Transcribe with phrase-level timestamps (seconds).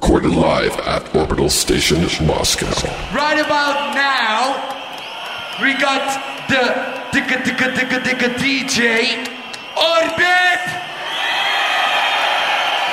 [0.00, 2.70] Recorded live at Orbital Station, Moscow.
[3.12, 4.54] Right about now,
[5.60, 6.06] we got
[6.46, 6.62] the
[7.10, 9.26] digga digga digga digga DJ
[9.74, 10.62] Orbit.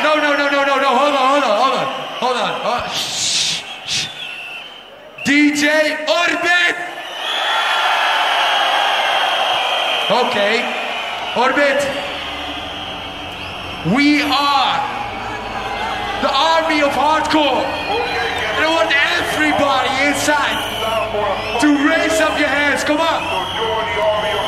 [0.02, 0.90] No, no, no, no, no, no.
[0.98, 1.88] Hold on, hold on, hold on,
[2.24, 2.54] hold on.
[2.66, 4.10] Uh, shh, shh.
[5.24, 6.76] DJ Orbit.
[10.26, 10.56] Okay,
[11.38, 11.86] Orbit.
[13.94, 14.95] We are
[16.22, 17.64] the army of hardcore.
[17.64, 20.58] And I want everybody inside
[21.62, 22.84] to raise up your hands.
[22.84, 23.22] Come on.
[23.24, 23.40] The
[23.76, 24.46] army of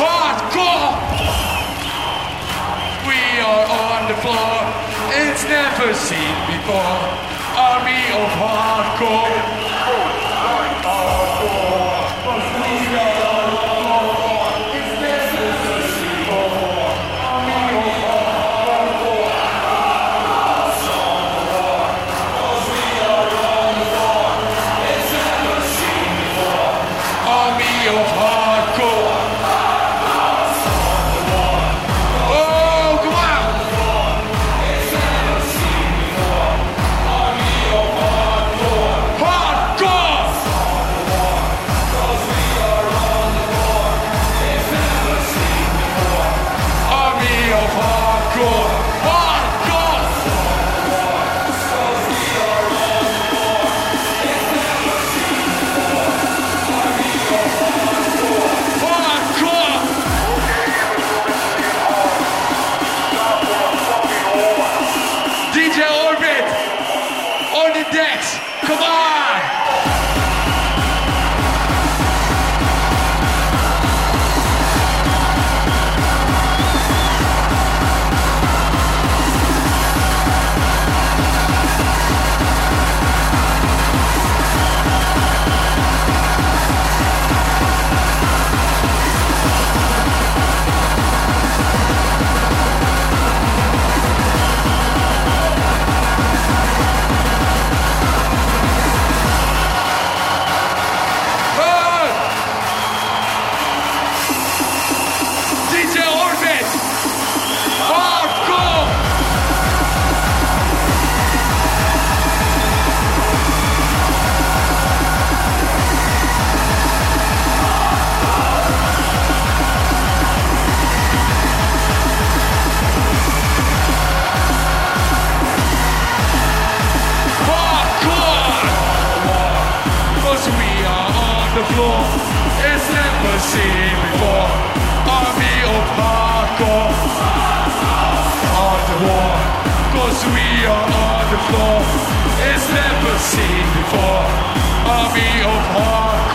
[0.00, 0.94] hardcore.
[3.06, 4.58] We are on the floor.
[5.14, 6.98] It's never seen before.
[7.56, 9.43] Army of hardcore.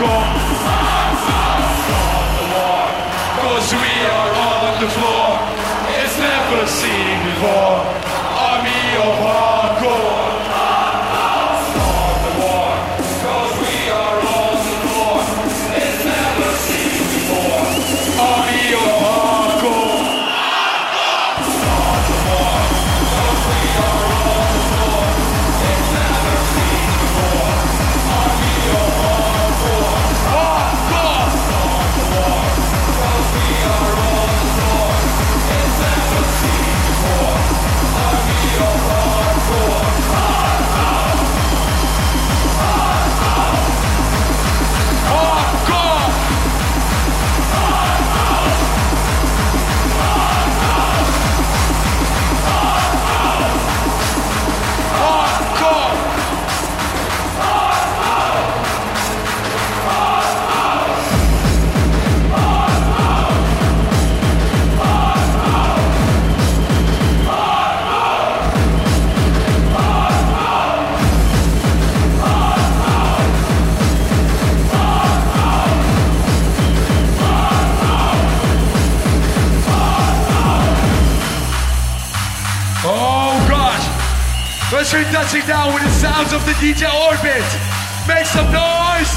[0.00, 0.59] Hardcore.
[85.30, 87.46] touching down with the sounds of the DJ Orbit.
[88.10, 89.14] Make some noise!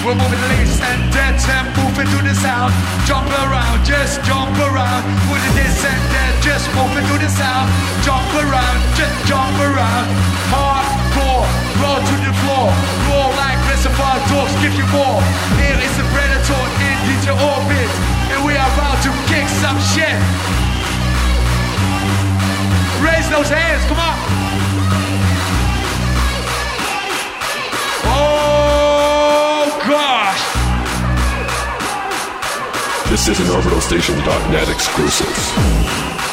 [0.00, 2.72] We're moving loose and dead and moving to the sound.
[3.04, 5.04] Jump around, just jump around.
[5.28, 7.68] With the this and that, just moving to the sound.
[8.00, 10.08] Jump around, just jump around.
[10.48, 11.44] Hardcore,
[11.76, 12.72] roll to the floor.
[13.04, 15.20] Roar like reservoir dogs, give you more.
[15.60, 20.16] Here is the predator in DJ Orbit and we are about to kick some shit.
[23.04, 24.16] Raise those hands, come on.
[28.06, 30.42] Oh gosh.
[33.10, 36.29] This is an orbitalstation.net exclusive.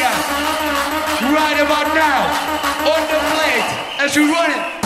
[0.00, 2.22] right about now
[2.86, 3.66] on the plate
[3.98, 4.77] as we run it.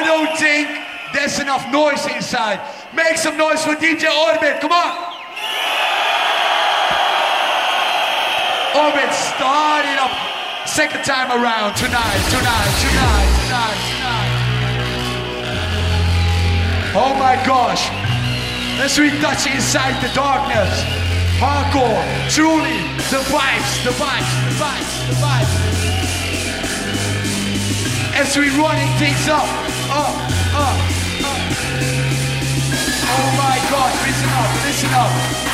[0.00, 0.64] I don't think
[1.12, 2.56] there's enough noise inside.
[2.96, 4.96] Make some noise for DJ Orbit, come on!
[8.80, 10.08] Orbit starting up
[10.64, 14.32] second time around tonight, tonight, tonight, tonight, tonight.
[16.96, 17.92] Oh my gosh.
[18.80, 20.80] As we touch inside the darkness.
[21.36, 22.00] Hardcore,
[22.32, 22.80] truly,
[23.12, 25.80] the vibes, the vibes, the vibes, the vibes.
[28.16, 30.14] As we running things up, up,
[30.54, 30.78] up,
[31.26, 31.40] up.
[33.10, 35.10] Oh my gosh, listen up, listen up.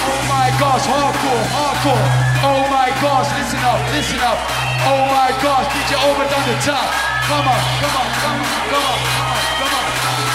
[0.07, 2.05] Oh my gosh, hardcore, hardcore.
[2.45, 4.39] Oh my gosh, listen up, listen up.
[4.85, 6.85] Oh my gosh, DJ Orbit on the top.
[7.27, 10.27] Come on, come on, come on, come on, come on, come on.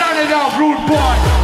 [0.00, 1.43] Run it out, rude boy.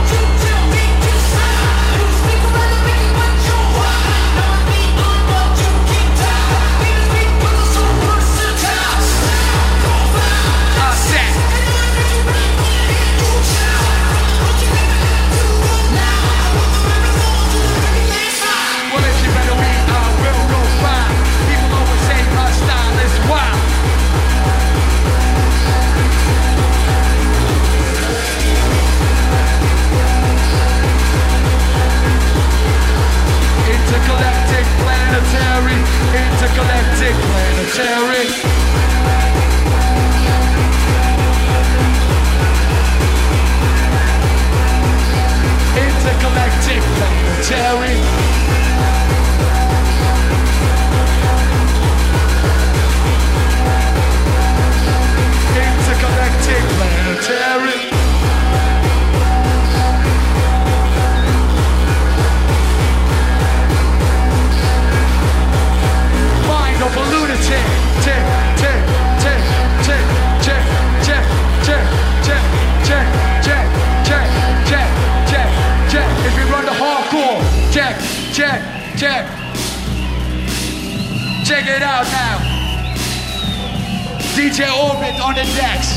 [84.60, 85.96] DJ Orbit on the decks.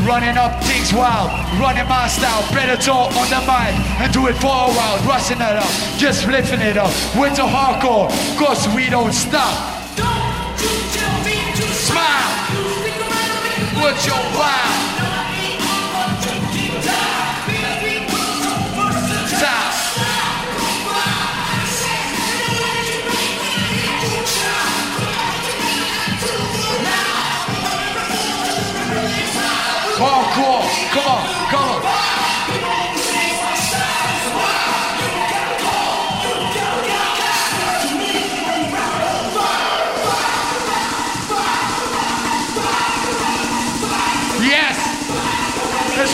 [0.00, 1.28] Running up things wild,
[1.60, 5.36] running my style, better talk on the mic and do it for a while, rushing
[5.36, 5.68] it up,
[5.98, 6.88] just lifting it up
[7.20, 8.08] with the hardcore,
[8.38, 9.52] cause we don't stop.
[9.94, 11.36] Don't you feel me?
[11.74, 12.32] Smile,
[13.82, 14.87] with your wow.
[30.92, 31.82] Come on, come on.
[44.40, 44.76] Yes!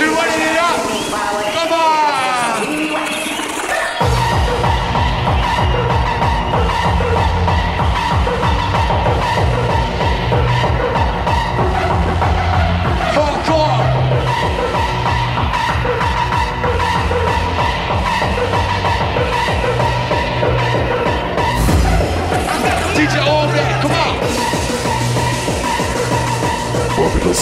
[0.00, 0.53] Be running it up!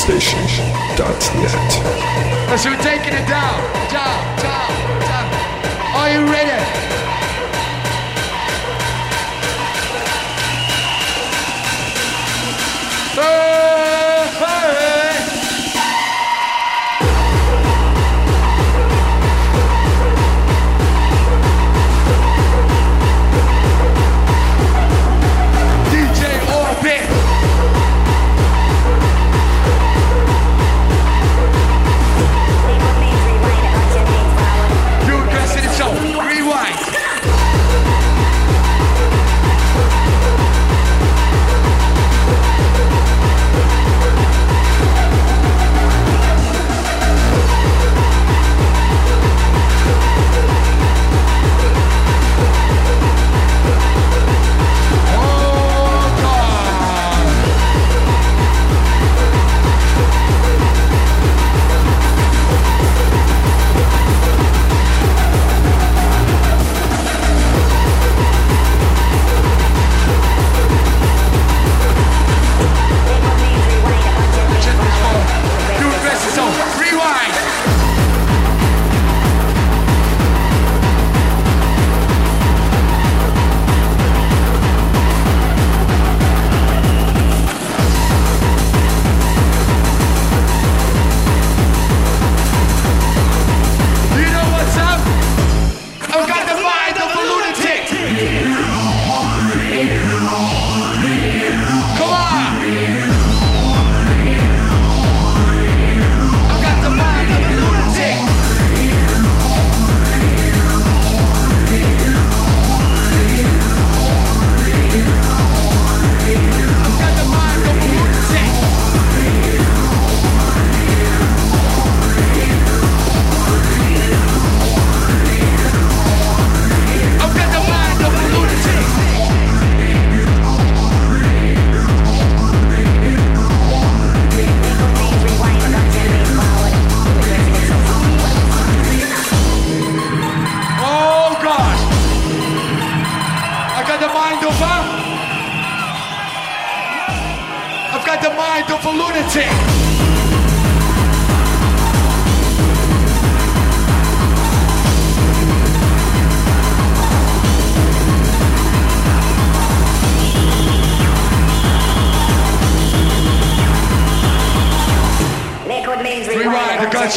[0.03, 2.51] orbitalstation.net.
[2.51, 5.31] As we're taking it down, down, down, down.
[5.95, 6.72] Are you ready?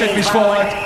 [0.06, 0.85] technisch forward.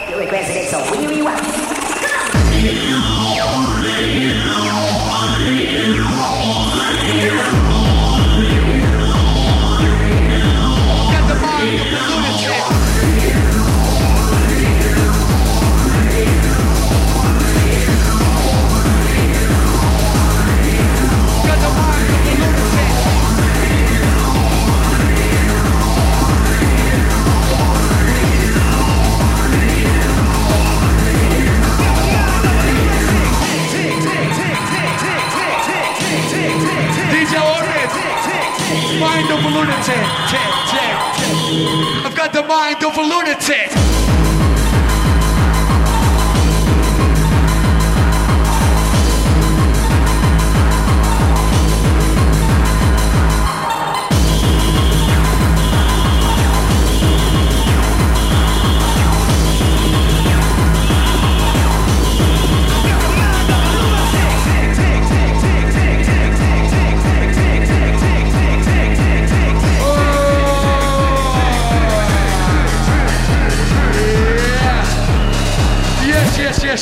[42.41, 43.78] the mind of a lunatic.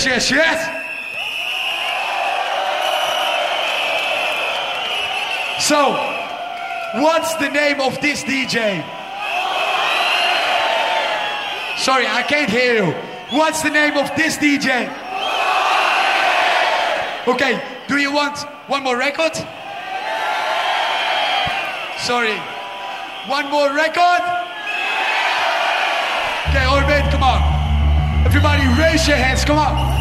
[0.07, 0.59] yes, yes.
[5.67, 5.91] So,
[7.01, 8.83] what's the name of this DJ?
[11.77, 12.91] Sorry, I can't hear you.
[13.37, 14.87] What's the name of this DJ?
[17.27, 19.35] Okay, do you want one more record?
[21.99, 22.37] Sorry.
[23.27, 24.23] One more record?
[26.47, 27.57] Okay, all right, come on.
[28.25, 29.96] Everybody raise your hands, come on.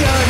[0.00, 0.29] Yeah.